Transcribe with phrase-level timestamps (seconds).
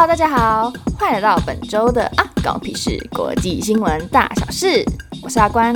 [0.00, 4.84] Hello，大家好，欢迎来到本周的啊，关屁事国际新闻大小事，
[5.24, 5.74] 我是阿关。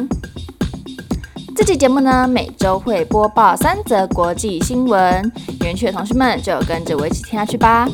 [1.56, 5.32] 这期节目呢，每周会播报三则国际新闻，
[5.64, 7.88] 园区的同学们就跟着我一起听下去吧。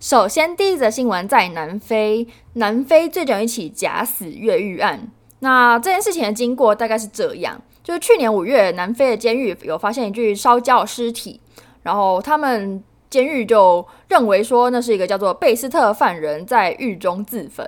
[0.00, 5.08] 首先，第一则新闻在南非，南非最近一起假死越狱案。
[5.40, 11.42] 那这件事情的经过大概是这样，就是去年五月，南非的监狱有发现一具烧焦尸体，
[11.82, 12.82] 然后他们
[13.14, 17.64] 监狱就认为说那是一个叫做贝斯特犯人在狱中自焚，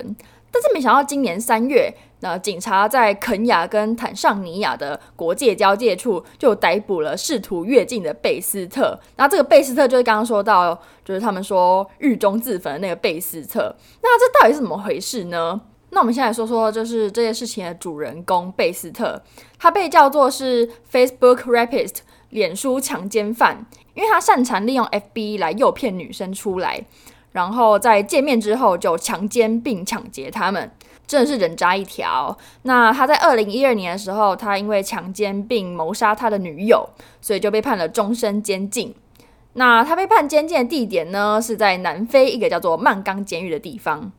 [0.50, 8.98] 但是没想到今年三月，那警察在肯亚跟坦尚尼亚的国界交界处就逮捕了试图越境的贝斯特。
[9.14, 10.74] 那这个贝斯特就是刚刚说到，
[11.04, 13.72] 就是他们说狱中自焚的那个贝斯特。
[14.02, 15.60] 那这到底是怎么回事呢？
[15.90, 19.22] 那我们现在说说，就是这件事情的主人公贝斯特，
[19.56, 21.98] 他被叫做是 Facebook Rapist
[22.30, 23.64] 脸书强奸犯，
[23.96, 26.80] 因为他擅长利用 FB 来诱骗女生出来，
[27.32, 30.70] 然后在见面之后就强奸并抢劫他们，
[31.06, 32.36] 真的是人渣一条。
[32.62, 36.88] 那他在二零一二年的时候，他因为强奸并谋杀他的女友，
[37.20, 38.94] 所以就被判了终身监禁。
[39.54, 44.12] 那他被判监禁的地点呢，是在南非一个叫做曼冈监狱的地方。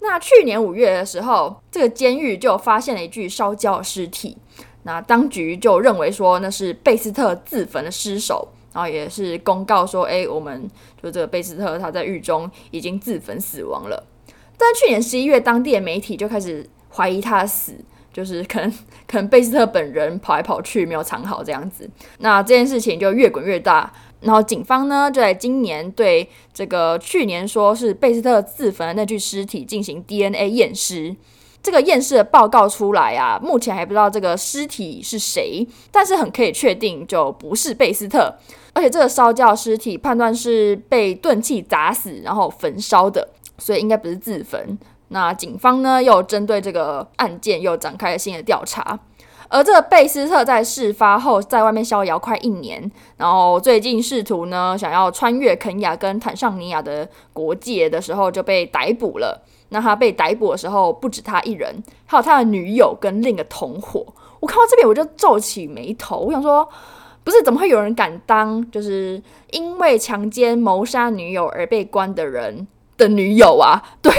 [0.00, 4.36] 那去年五月的时候，这个监狱就发现了一具烧焦的尸体。
[4.82, 10.68] 那当局就认为说那是贝斯特自焚的尸首，然后也是公告说，哎，我们
[11.00, 14.04] 就这个贝斯特他在狱中已经自焚死亡了。
[14.58, 17.72] 但去年十一月，当地的媒体就开始怀疑他死，
[18.12, 18.70] 就是可能
[19.06, 21.88] 可能贝斯特本人跑来跑去没有藏好这样子。
[22.18, 23.92] 那这件事情就越滚越大。
[24.20, 31.14] 然后警方呢，就在今年对这个去年说是贝斯特自焚的那具尸体进行 DNA 验尸。
[31.62, 38.34] 这个验尸的报告出来啊，目前还不知道这个尸体是谁，但是很可以确定就不是贝斯特。
[38.74, 44.78] 而且这个烧焦尸体判断是被钝器砸死，然后焚烧的，所以应该不是自焚。
[45.08, 48.98] 那警方呢，又针对这个案件又展开了新的调查。
[49.48, 59.40] 而这个贝斯特在事发后在外面逍遥快一年，然后最近试图呢想要穿越肯亚跟坦尚尼亚的国界的时候就被逮捕了。
[59.68, 64.04] 那他被逮捕的时候不止他一人，还有他的女友跟另一个同伙。
[64.40, 66.68] 我看到这边我就皱起眉头，我想说，
[67.24, 69.20] 不是怎么会有人敢当就是
[69.50, 74.12] 因为强奸谋杀女友而被关的人的女友啊， 对，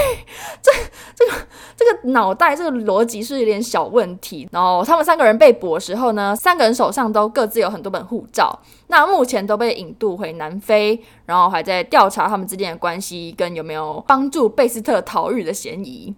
[0.61, 0.69] 这
[1.15, 1.31] 这个
[1.77, 4.49] 这个脑袋这个逻辑是有点小问题。
[4.51, 16.13] 然后他们三个人被捕的时候呢，三个人手上都各自有很多本护照，那目前都被引渡回南非，然后还在调查他们之间的关系跟有没有帮助贝斯特逃狱的嫌疑。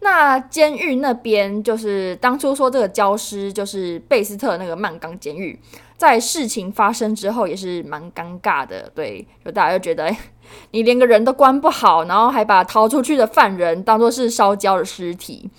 [0.00, 5.58] 那监狱那边就是当初说这个焦尸就是贝斯特那个曼冈监狱，
[5.98, 10.08] 在事情发生之后也是蛮尴尬的，对，就大家就觉得，
[10.70, 15.50] 你连个人都关不好，然后还把逃出去的犯人当作是烧焦的尸体。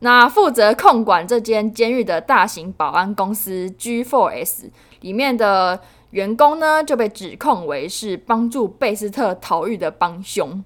[0.00, 10.62] 那负责控管这间监狱的大型保安公司 G4S 里面的员工呢，就被指控为是帮助贝斯特逃狱的帮凶。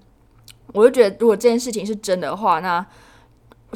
[0.73, 2.85] 我就觉得，如果这件事情是真的话，那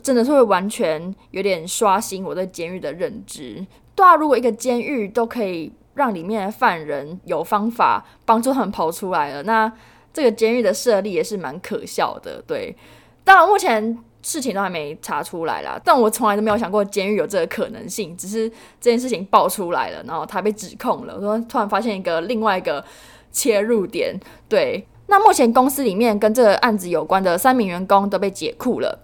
[0.03, 3.66] 真的是会完全有点刷新我对监狱的认知。
[3.97, 9.69] 对啊，如果一个监狱都可以让里面的犯人有方法帮助他们跑出来了，那
[10.13, 12.40] 这个监狱的设立也是蛮可笑的。
[12.46, 12.75] 对，
[13.24, 18.16] 当然目前事情都还没查出来啦，但我从来都没有想过监狱有这个可能性。
[18.16, 18.47] 只是
[18.80, 22.86] 这件事情爆出来了，然后他被指控了，我说突然发现一个另外一个
[23.31, 24.16] 切入点。
[24.47, 29.00] 对，那目前公司里面跟这个案子有关的三名员工都被解雇了。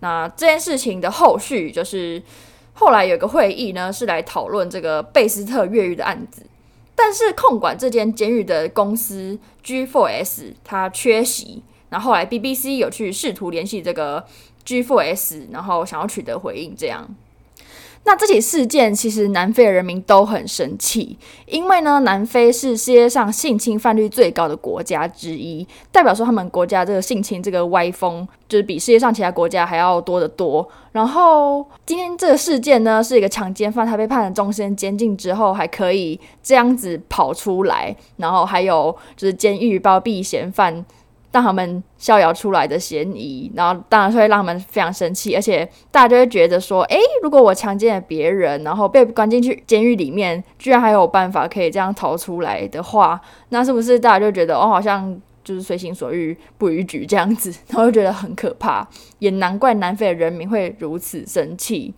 [0.00, 2.22] 那这件事情的后续就是，
[2.78, 6.42] 后来有个会议呢，是来讨论这个贝斯特越狱的案子，
[6.94, 14.24] 但是控管这间监狱的公司 G4S 它缺席，然后后来 BBC 有去试图联系这个
[14.64, 17.08] G4S，然后想要取得回应，这样。
[18.08, 30.66] 那这起事件其实南非的人民都很生气，因为呢，南非是世界上性侵犯率最高的国家之一，代表说他们国家这个性侵这个歪风，就是比世界上其他国家还要多得多。
[30.92, 40.82] 然后今天这个事件呢，是一个强奸犯，他被判了终身监禁之后，还可以这样子跑出来，然后还有就是监狱包庇嫌犯。
[41.30, 53.20] 让他们逍遥出来的嫌疑，然后当然会让他们非常生气，而且大家就会觉得说，诶，如果我强奸了别人，然后被关进去监狱里面，居然还有办法可以这样逃出来的话，
[53.50, 58.88] 那是不是大家就觉得，哦，好像就是随心所欲不逾矩这样子，然后就觉得很可怕，
[59.18, 61.94] 也难怪南非的人民会如此生气。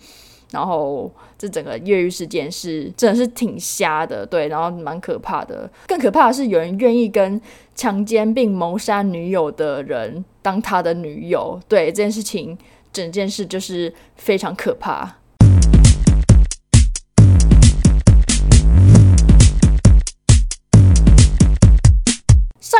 [0.50, 5.70] 然后这整个越狱事件是真的是挺瞎的，对，然后蛮可怕的。
[5.86, 7.40] 更可怕的是，有人愿意跟
[7.74, 12.58] 强奸并谋杀女友的人当他的女友，对这件事情，
[12.92, 15.19] 整件事就是非常可怕。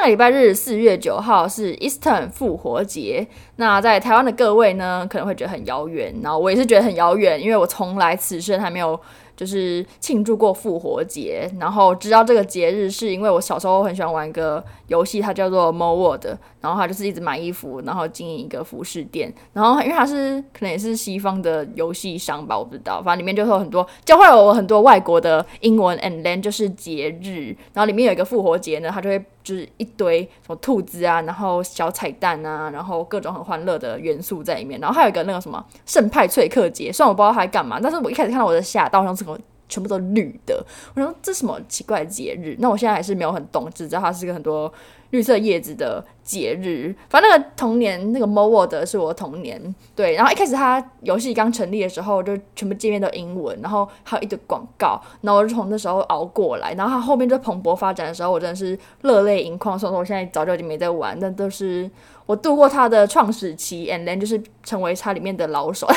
[0.00, 8.98] 上个礼拜日四月九号是 Eastern 复活节，那在台湾的各位呢，可能会觉得很遥远，然后我也是觉得很遥远，因为我从来此生还没有。
[9.36, 39.24] 就是庆祝过复活节，然后知道这个节日是因为我小时候很喜欢玩一个游戏，它叫做 m o w o r d 然后它就是一直买衣服，然后经营一个服饰店，然后因为它是可能也是西方的游戏商吧，我不知道，反正里面就会有很多教会了我很多外国的英文，and then 就是节日，然后里面有一个复活节呢，它就会就是一堆什么兔子啊，然后小彩蛋啊，然后各种很欢乐的元素在里面，然后还有一个那个什么圣派翠克节，虽然我不知道它在干嘛，但是我一开始看到我就吓到，像是。
[39.70, 40.62] 全部都绿的，
[40.94, 42.56] 我说这什么奇怪的节日？
[42.58, 44.70] 那我现在还是没有很懂，只知道它是个很多
[45.10, 46.94] 绿色叶子的节日。
[47.08, 49.74] 反正那个童年，那个 Mo World 是我童年。
[49.94, 56.74] 对，然后一开始它游戏刚成立的时候，就全部界面都英文，然后还有一堆广告，然后我就从那时候熬过来。
[56.74, 59.78] 然后它后面就蓬勃发展的时候，我真的是热泪盈眶。
[59.78, 61.88] 所以说我现在早就已经没在玩，但都是
[62.26, 65.88] 我度过它的创始期，and then 就是成为它里面的老手。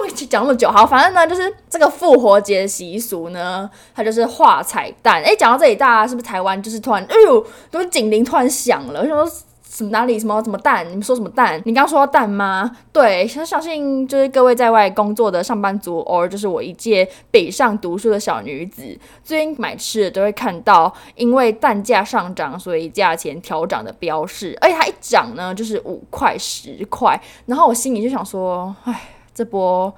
[0.00, 0.70] 为什么讲那么久？
[0.70, 5.22] 好，反正呢，就是这个复活节习俗呢，它就是画彩蛋。
[5.22, 9.00] 诶，讲到这里，大家是不是台湾就是突然，哎呦，都是警铃突然响了？
[9.00, 10.86] 我想说什么哪里什么什么蛋？
[10.90, 11.60] 你们说什么蛋？
[11.64, 12.70] 你刚刚说到蛋吗？
[12.92, 18.82] 对，相相信就是各位在外工作的上班族，偶尔就是我一届北上读书的小女子，
[19.24, 24.56] 最近买吃的都会看到，因为蛋价上涨，所以价钱调涨的标示。
[24.60, 29.00] 而且它一涨呢，就是五块十块，然后我心里就想说，唉。
[29.34, 29.92] 这波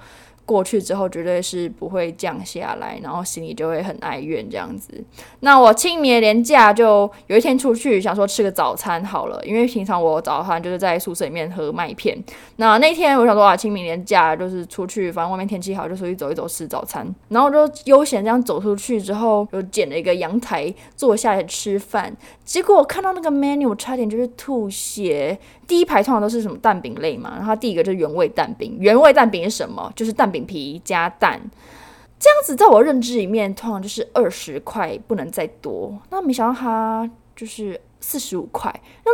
[0.45, 5.03] 过去之后，绝对是不会降下来，然后心里就会很哀怨这样子。
[5.39, 12.15] 那我清明连假就有一天出去，想说吃个早餐好了，因为平常我早餐就是在宿舍里面喝麦片。
[12.57, 17.07] 那那天我想说啊，清明连假就是出去，反正外面天气好，就出去走一走吃早餐。
[17.29, 22.15] 然后就悠闲这样走出去之后，又捡了一个阳台坐下来吃饭。
[22.43, 25.39] 结果我看到那个 menu，我差点就是吐血。
[25.67, 28.77] 第一排通常都是什么蛋饼类嘛，然后第一个就是原味蛋饼。
[28.79, 29.91] 原味蛋饼是什么？
[29.95, 31.39] 就是蛋饼皮加蛋，
[32.19, 35.97] 这样子在我认知里面通常就是二十块，不能再多。
[36.09, 38.73] 那没想到它就是四十五块。
[39.05, 39.11] 那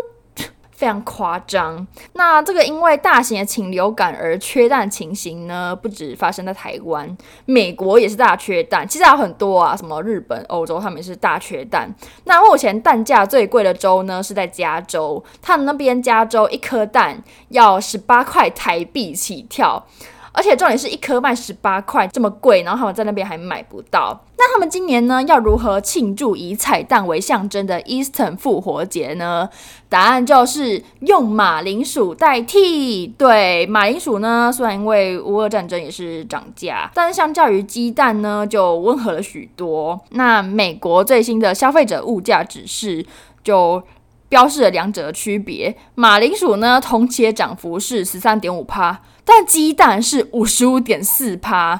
[0.81, 1.85] 非常夸张。
[2.13, 8.87] 那这个因为大型的禽流感而缺蛋情形呢，不止发生在台湾，美国也是大缺蛋。
[8.87, 11.87] 其实还有很多啊，什么日本、欧洲，他们也是大缺蛋。
[12.23, 19.85] 那目前蛋价最贵的州呢，是在加州，他们那边加州一颗蛋要十八块台币起跳。
[20.33, 24.25] 而且重点是一颗卖十八块，这么贵，然后他们在那边还买不到。
[24.37, 29.49] 那他们今年呢，要如何庆祝以彩蛋为象征的 Eastern 复活节呢？
[29.87, 33.07] 答案就是用马铃薯代替。
[33.07, 39.99] 对，马铃薯呢，虽然因为乌俄战争也是涨价，但是相较于鸡蛋呢，就温和了许多。
[40.11, 43.05] 那美国最新的消费者物价指示
[43.43, 43.83] 就
[44.27, 49.01] 标示了两者的区别，马铃薯呢，同期的涨幅是十三点五趴。
[49.33, 51.79] 但鸡蛋是五十五点四趴，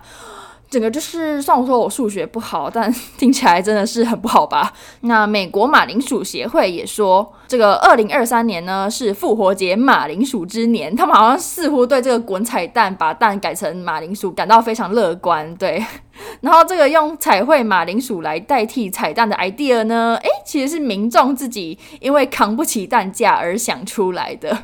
[0.70, 4.72] 整个就是，虽然说我数学不好，但听起来真的是很不好吧？
[5.02, 15.54] 那美国马铃薯协会也说，这个二零二三年呢是复活节马铃薯之年，他们好像似乎对这个滚彩蛋把蛋改成马铃薯感到非常乐观。
[15.58, 15.86] 对，
[16.40, 24.58] 然后这个用彩绘马铃薯来代替彩蛋的 idea 呢，诶，其实是民众自己因为扛不起蛋价而想出来的。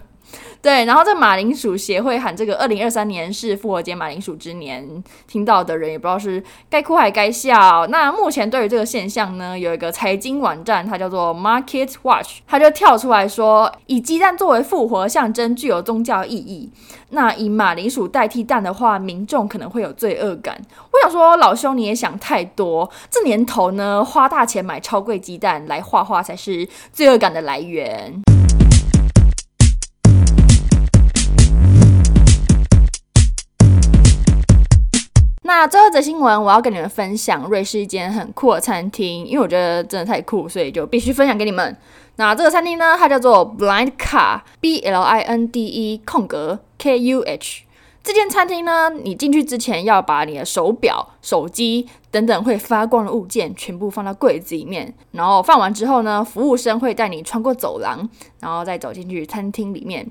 [0.68, 7.88] 对，然后这马铃薯协会喊这个二零二三年是复活节马铃薯之年，听到的人也不知道是该哭还该笑。
[7.88, 16.70] 那目前对于这个现象呢，有一个财经网站，它叫做 Market Watch，它就跳出来说，以鸡蛋作为复活象征具有宗教意义。
[17.12, 20.60] 那以马铃薯代替蛋的话，民众可能会有罪恶感。
[20.92, 28.22] 我想说，老兄你也想太多，这年头呢，花大钱买超贵鸡蛋来画画才是罪恶感的来源。
[35.48, 41.74] 那最后的新闻，我要跟你们分享瑞士一间很酷的餐厅，因为我觉得真的太酷，所以就必须分享给你们。
[42.18, 47.64] 那这个餐厅呢，它叫做 Blind Car，B L I N D E 空格 K U H。
[48.04, 58.10] 这间餐厅呢，你进去之前要把你的手表、手机等等会发光的物件全部放到柜子里面，然后放完之后呢，服务生会带你穿过走廊，
[58.42, 60.06] 然后再走进去餐厅里面。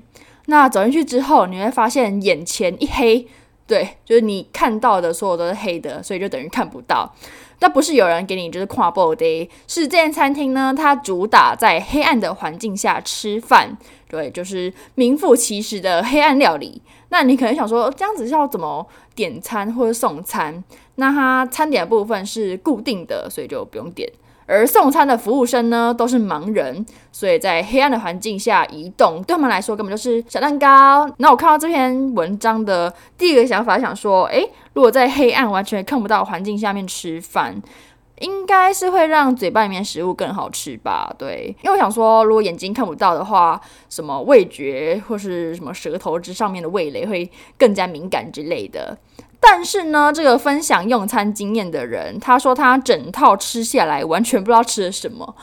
[0.47, 3.27] 那走进去之后，你会发现眼前一黑。
[3.67, 7.13] 对，就是你看到的所有都是黑的，所以就等于看不到。
[7.59, 13.75] 那不是有人给你就是跨步的，是这间餐厅呢，它主打在黑暗的环境下吃饭，
[14.07, 16.81] 对，就是名副其实的黑暗料理。
[17.09, 20.63] 那你可能想说，这样子要怎么点餐或者送餐？
[20.95, 24.07] 那它餐点的部分是固定的，所以就不用点。
[24.47, 31.07] 而送餐的服务生呢，都是盲人，所以在黑暗的环境下移动，对他们来说根本就是小蛋糕。
[31.17, 37.61] 那我看到这篇文章的第一个想法，想说，诶，如果在黑暗完全看不到环境下面吃饭，
[38.19, 41.13] 应该是会让嘴巴里面食物更好吃吧？
[41.19, 48.97] 对，因为我想说，如果眼睛看不到的话，什么味觉或是什么舌头之上面的味蕾会更加敏感之类的。
[49.49, 55.35] 但是呢，这个分享用餐经验的人，他说他整套吃下来完全不知道吃了什么，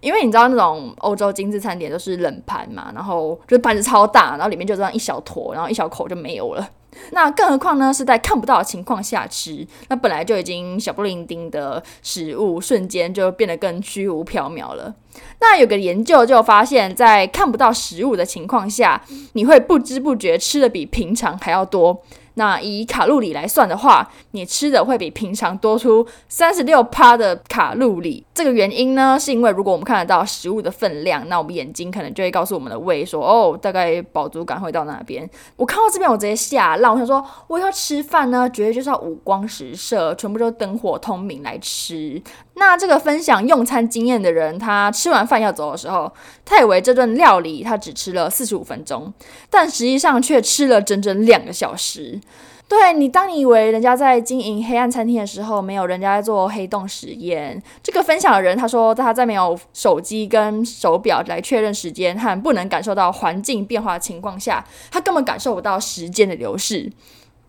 [0.00, 6.68] 因为你知道那种欧洲精致餐点都是冷盘嘛，然后就是盘子超大，然后里面就这样一小坨，然后一小口就没有了。
[7.10, 14.94] 那更何况呢，是在看不到的情况下吃，那本来就已经小不伶仃的食物，瞬间就变得更虚无缥缈了。
[15.40, 22.02] 那有个研究就发现，在看不到食物的情况下，你会不知不觉吃的比平常还要多。
[22.38, 28.24] 那以卡路里来算的话，你吃的会比平常多出三十六趴的卡路里。
[28.32, 35.28] 这个原因呢，是因为如果我们看得到食物的分量，那我们眼睛可能就会告诉我们的胃说，哦，大概饱足感会到那边。
[35.56, 42.22] 我看到这边，我直接吓烂，我想说，我要吃饭呢，绝对就是要五光十色，全部都灯火通明来吃。
[42.58, 46.12] 那这个分享用餐经验的人，他吃完饭要走的时候，
[46.44, 49.12] 他以为这顿料理他只吃了四十五分钟，
[49.48, 52.20] 但实际上却吃了整整两个小时。
[52.68, 57.62] 对你，当你以为人家在经营黑暗餐厅的时候，没有人家在做黑洞实验。
[57.82, 66.92] 这个分享的人他说，他在没有手机跟手表来确认时间和不能感受到环境变化的情况下，他根本感受不到时间的流逝。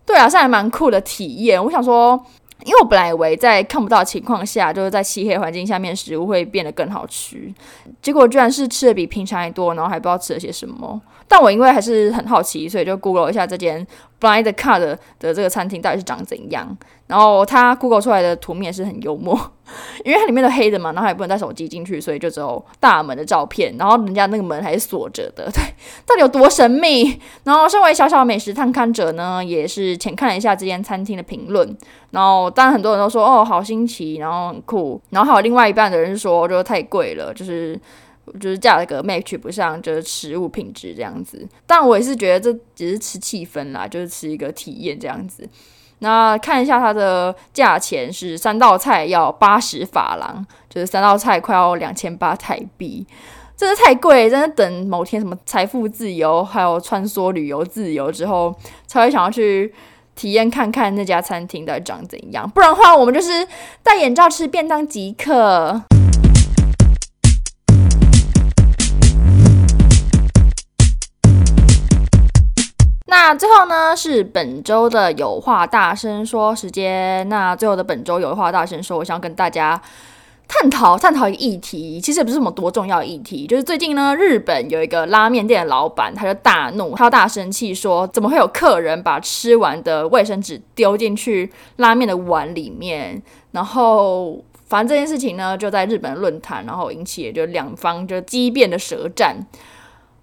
[0.06, 1.62] 对啊，是还蛮酷的体验。
[1.62, 2.24] 我想说。
[2.64, 7.52] 因为我本来以为在看不到情况下，就是在漆黑环境下面，食物会变得更好吃。
[8.02, 11.00] 结果居然是吃的比平常还多，然后还不知道吃了些什么。
[11.26, 13.86] 但我因为还是很好奇，所以就 Google 一下这间
[14.20, 16.76] Blind c a r d 的这个餐厅到底是长怎样。
[17.06, 19.34] 然后它 Google 出来的图面是很幽默，
[20.04, 23.74] 因为它里面都黑的嘛，然后也不能带手机进去，所以就只有大门的照片。
[23.76, 25.60] 然后人家那个门还是锁着的， 对，
[26.06, 27.18] 到底有多神秘？
[27.42, 31.76] 然后身为小小美食探勘者呢，也是浅看了一下这间餐厅的评论。
[32.12, 35.00] 然后当然很多人都说哦，好新奇，然后很酷。
[35.10, 37.76] 然后还有另外一半的人说，就是太贵了，就是
[38.38, 41.48] 就是价格 match 不上，就是食物品质这样子。
[41.66, 45.48] 但我也是觉得这只是吃气氛啦，就是吃一个体验这样子。
[46.02, 53.06] 那看一下它的价钱是三道菜要八十法郎，就是三道菜快要两千八台币，
[53.54, 58.54] 真的太贵，真的等某天什么财富自由，还有穿梭旅游自由之后，
[58.86, 59.74] 才会想要去
[60.14, 62.48] 体验看看那家餐厅到底长怎样。
[62.48, 63.46] 不然的话，我们就是
[63.82, 65.82] 戴眼罩吃便当即可。
[73.22, 77.28] 那最后呢，是本周的有话大声说时间。
[77.28, 79.78] 那最后的本周有话大声说，我想跟大家
[80.48, 93.22] 探讨探讨一个议题，其实也不是什么多重要议题，就是最近呢，日本有一个拉面店的老板，他就大怒，他大生气说，怎么会有客人把吃完的卫生纸丢进去拉面的碗里面？
[93.50, 99.36] 然后，反正这件事情呢，就在日本论坛，然后引起也就两方就激辩的舌战。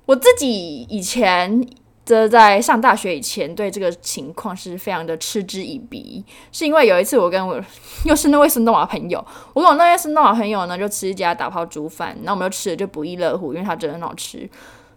[0.07, 1.63] 我自己以前。
[2.07, 6.23] 这在上大学以前，对这个情况是非常的嗤之以鼻，
[6.53, 7.61] 是因为有一次我跟我
[8.05, 9.19] 又是那位孙东华朋友，
[9.53, 14.49] 我跟我那位孙东华朋友呢，就吃一家打泡猪饭，那我们就吃的就不亦乐乎，因为它真的很好吃。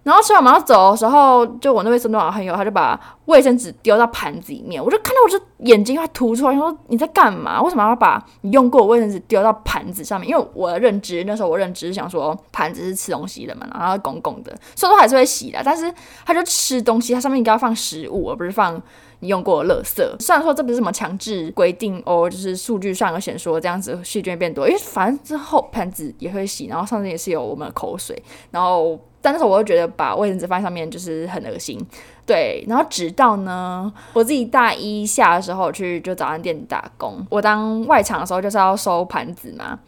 [0.03, 7.61] 然后吃完我们要走的时候，就我那位孙东华朋友，他就把卫生纸丢到盘子里面，我就看到我这眼睛快凸出来，他说你在干嘛？
[7.61, 10.31] 为什么要把你用过的卫生纸丢到盘子上面？
[10.31, 15.93] 因为我的认知那时候我认知是想说盘子是吃东西的嘛，然后公共的，所以说还是会洗的，但是
[16.25, 18.81] 他就吃东西，它上面应该要放食物，而不是放
[19.19, 20.03] 你用过的垃圾。
[20.19, 28.99] 虽然说这不是什么强制规定哦，就是数据上有显说这样子细菌变多，因为反正之后盘子也会洗，然后上面也是有我们的口水，然后。
[29.23, 31.79] 但那时候我就觉得把卫生纸放在上面就是很恶心，
[32.25, 32.65] 对。
[32.67, 39.79] 然后直到呢，我自己大一下的时候去就早餐店打工，我当外场的时候就是要收盘子嘛。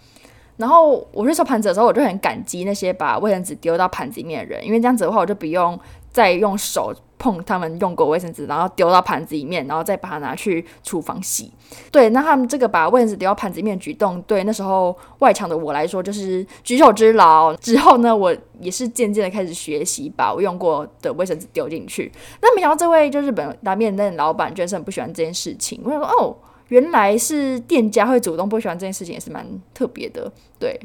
[0.59, 5.79] 然后我去收盘子的时候，我就很感激那些把卫生纸丢到盘子里面的人，因为这样子的话，我就不用
[6.13, 6.95] 再用手。
[7.19, 11.53] 碰他们用过卫生纸，然后丢到盘子里面，然后再把它拿去厨房洗。
[11.93, 17.55] 对，那他们这个把卫生纸丢到盘子里面的举动，对那时候外场的我来说就是举手之劳。
[17.59, 22.11] 之后呢，我也是渐渐的开始学习把我用过的卫生纸丢进去。
[22.41, 25.81] 那没想到这位就日本拉面店老板，居然是很不喜欢这件事情。
[25.85, 26.37] 我想说，哦，
[26.71, 30.29] 原来是店家会主动不喜欢这件事情，也是蛮特别的。
[30.59, 30.77] 对。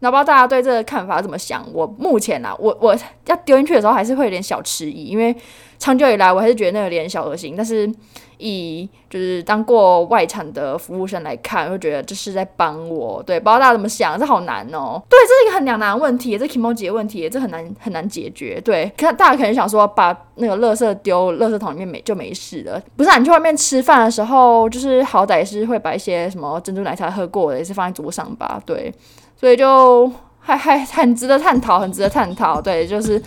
[0.00, 1.66] 那不知道大家对这个看法怎么想？
[1.72, 5.34] 我目前啊，我我要丢进去的时候，还是会有点小迟疑，因为
[5.78, 7.54] 长久以来我还是觉得那个有点小恶心。
[7.56, 7.90] 但是
[8.36, 13.20] 以就是当过外场的服务生来看，我会觉得这是在帮我。
[13.24, 14.16] 对，不知道大家怎么想？
[14.16, 15.02] 这好难哦。
[15.08, 18.60] 对，这是一个很两难问题，这 kimochi 的问题，这很难很难解决。
[18.60, 22.80] 对，看大家可能想说，把那个垃圾丢垃圾桶里面没就没事了。
[22.96, 28.62] 不是啊，你去外面吃饭的时候，就是好歹是会把一些什么珍珠奶茶喝过的，也是放在桌上吧？
[28.64, 28.94] 对。
[29.38, 32.60] 所以就还还很值得探讨，很值得探讨。
[32.60, 33.22] 对，就是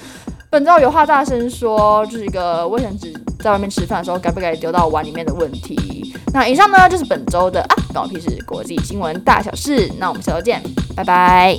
[0.49, 6.13] 本周有话大声说，就是一个卫生纸在外面吃饭的时候该不该丢到碗里面的问题。
[6.33, 9.89] 那以上呢就是本周的啊，关我屁事国际新闻大小事。
[9.97, 10.61] 那我们下周见，
[10.95, 11.57] 拜拜。